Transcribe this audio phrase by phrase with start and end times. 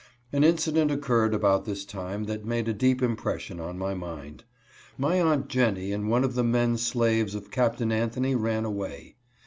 [0.33, 6.09] An incident occurred about this time that made a deep impression on my mind^_My_Aun^Je_nnie ana"
[6.09, 9.17] one of the men slaves of Captain Anthony ran away.